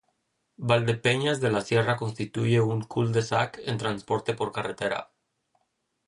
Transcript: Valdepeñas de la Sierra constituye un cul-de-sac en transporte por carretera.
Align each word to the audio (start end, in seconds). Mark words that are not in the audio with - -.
Valdepeñas 0.57 1.41
de 1.41 1.51
la 1.51 1.61
Sierra 1.61 1.95
constituye 1.95 2.59
un 2.59 2.81
cul-de-sac 2.81 3.59
en 3.65 3.77
transporte 3.77 4.33
por 4.33 4.51
carretera. 4.51 5.11